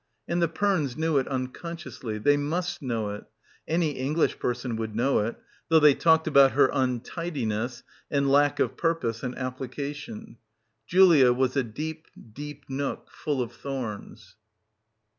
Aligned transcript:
And 0.27 0.41
the 0.41 0.47
Pernes 0.47 0.97
knew 0.97 1.19
it 1.19 1.27
unconsciously, 1.27 2.17
they 2.17 2.35
must 2.35 2.81
know 2.81 3.11
it; 3.11 3.25
any 3.67 3.91
English 3.91 4.39
person 4.39 4.75
would 4.77 4.95
know 4.95 5.19
it... 5.19 5.35
though 5.69 5.79
they 5.79 5.93
talked 5.93 6.25
about 6.25 6.53
her 6.53 6.71
untidiness 6.73 7.83
and 8.09 8.27
lack 8.27 8.59
of 8.59 8.75
purpose 8.75 9.21
and 9.21 9.37
application. 9.37 10.37
Julia 10.87 11.31
was 11.33 11.55
a 11.55 11.61
deep, 11.61 12.07
deep 12.33 12.63
nook, 12.67 13.11
full 13.11 13.43
of 13.43 13.51
thorns. 13.53 14.37